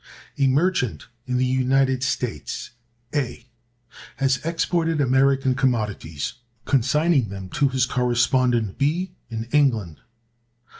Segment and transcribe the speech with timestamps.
[0.39, 2.71] A merchant in the United States,
[3.13, 3.45] A,
[4.15, 6.33] has exported American commodities,
[6.65, 9.99] consigning them to his correspondent, B, in England.